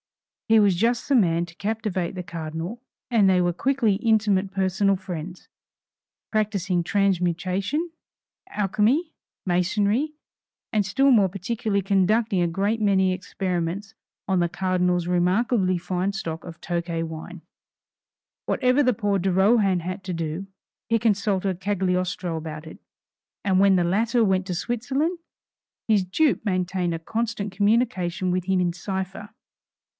[0.49, 4.95] He was just the man to captivate the Cardinal, and they were quickly intimate personal
[4.97, 5.47] friends,
[6.31, 7.91] practising transmutation,
[8.49, 9.13] alchemy,
[9.45, 10.13] masonry,
[10.73, 13.93] and still more particularly conducting a great many experiments
[14.27, 17.43] on the Cardinal's remarkably fine stock of Tokay wine.
[18.47, 20.47] Whatever poor de Rohan had to do,
[20.89, 22.79] he consulted Cagliostro about it,
[23.45, 25.19] and when the latter went to Switzerland,
[25.87, 29.29] his dupe maintained a constant communication with him in cipher.